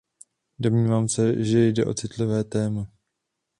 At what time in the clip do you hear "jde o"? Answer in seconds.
1.67-1.93